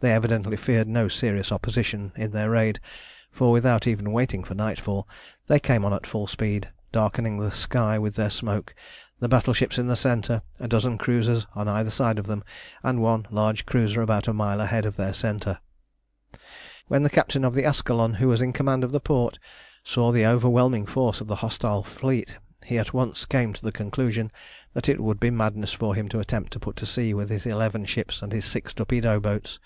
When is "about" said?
14.00-14.28